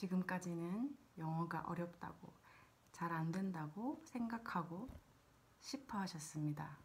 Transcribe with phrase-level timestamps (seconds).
[0.00, 2.32] 지금까지는 영어가 어렵다고
[2.90, 4.88] 잘 안 된다고 생각하고
[5.60, 6.78] 싶어 하셨습니다.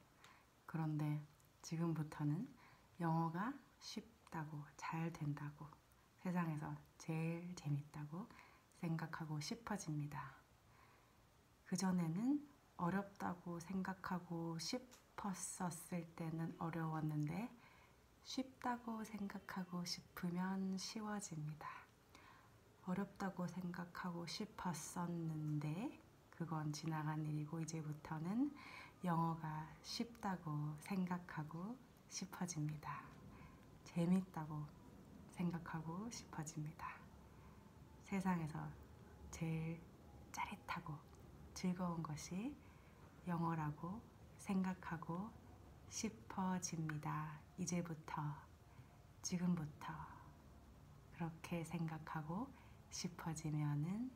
[0.66, 1.26] 그런데
[1.62, 2.54] 지금부터는
[3.00, 5.66] 영어가 쉽다고 잘 된다고
[6.18, 8.28] 세상에서 제일 재밌다고
[8.82, 10.36] 생각하고 싶어집니다.
[11.68, 12.46] 그전에는
[12.76, 17.50] 어렵다고 생각하고 싶었었을 때는 어려웠는데
[18.24, 21.85] 쉽다고 생각하고 싶으면 쉬워집니다.
[22.88, 26.00] 어렵다고 생각하고 싶었었는데
[26.30, 28.56] 그건 지나간 일이고 이제부터는
[29.04, 31.76] 영어가 쉽다고 생각하고
[32.10, 33.02] 싶어집니다.
[33.86, 34.64] 재밌다고
[35.32, 36.88] 생각하고 싶어집니다.
[38.04, 38.70] 세상에서
[39.32, 39.82] 제일
[40.32, 40.94] 짜릿하고
[41.56, 42.56] 즐거운 것이
[43.28, 44.00] 영어라고
[44.38, 45.32] 생각하고
[45.90, 47.40] 싶어집니다.
[47.58, 48.22] 이제부터,
[49.24, 49.94] 지금부터
[51.14, 54.10] 그렇게 생각하고 싶어지면은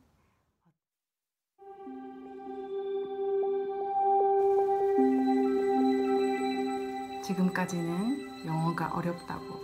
[7.22, 9.60] 지금까지는 영어가 어렵다고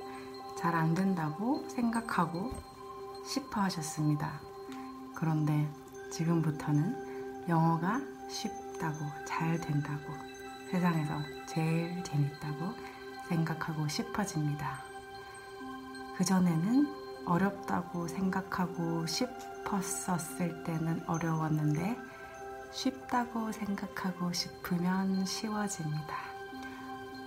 [0.57, 2.53] 잘 안 된다고 생각하고
[3.25, 4.41] 싶어 하셨습니다.
[5.15, 5.69] 그런데
[6.11, 10.13] 지금부터는 영어가 쉽다고 잘 된다고
[10.70, 12.73] 세상에서 제일 재밌다고
[13.29, 14.83] 생각하고 싶어집니다.
[16.17, 21.99] 그전에는 어렵다고 생각하고 싶었었을 때는 어려웠는데
[22.71, 26.17] 쉽다고 생각하고 싶으면 쉬워집니다.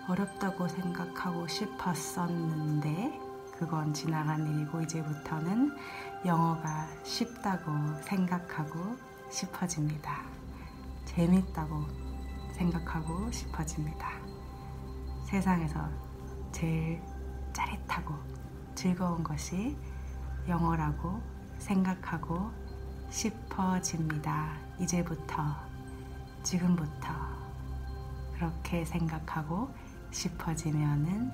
[0.08, 3.20] 어렵다고 생각하고 싶었었는데
[3.58, 5.76] 그건 지나간 일이고 이제부터는
[6.26, 7.72] 영어가 쉽다고
[8.04, 8.96] 생각하고
[9.30, 10.24] 싶어집니다.
[11.06, 11.84] 재밌다고
[12.54, 14.10] 생각하고 싶어집니다.
[15.26, 15.90] 세상에서
[16.54, 17.02] 제일
[17.54, 18.16] 짜릿하고
[18.80, 19.76] 즐거운 것이
[20.48, 21.22] 영어라고
[21.58, 22.50] 생각하고
[23.10, 24.58] 싶어집니다.
[24.80, 25.54] 이제부터,
[26.44, 27.10] 지금부터
[28.36, 29.76] 그렇게 생각하고
[30.12, 31.30] 싶어지면은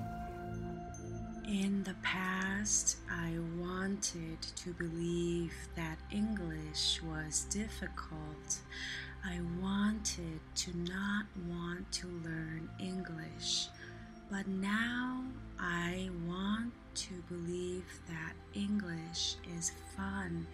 [1.46, 8.58] In the past, I wanted to believe that English was difficult.
[9.24, 13.70] I wanted to not want to learn English.
[14.28, 15.22] But now
[15.60, 20.46] I want to believe that English is fun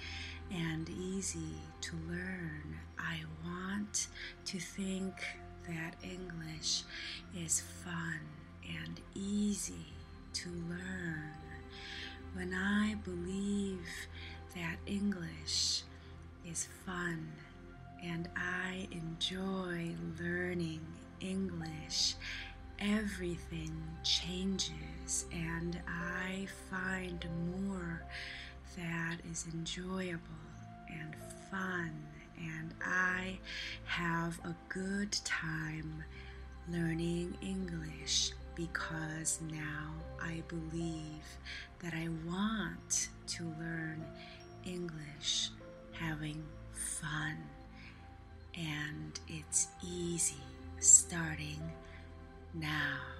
[0.51, 2.77] and easy to learn.
[2.99, 4.09] I want
[4.47, 5.15] to think
[5.69, 6.83] that English
[7.39, 8.19] is fun
[8.85, 9.87] and easy
[10.33, 11.33] to learn.
[12.35, 13.87] When I believe
[14.57, 15.83] that English
[16.45, 17.31] is fun
[18.03, 20.81] and I enjoy learning
[21.21, 22.17] English,
[22.83, 23.73] everything
[24.03, 28.03] changes and I find more
[28.77, 30.21] that is enjoyable
[30.89, 31.15] and
[31.51, 31.93] fun
[32.39, 33.39] and I
[33.85, 36.03] have a good time
[36.69, 41.25] learning English because now I believe
[41.83, 44.05] that I want to learn
[44.65, 45.51] English
[45.93, 46.43] having
[46.73, 47.37] fun.
[48.57, 50.43] And it's easy
[50.79, 51.61] starting
[52.55, 53.12] now.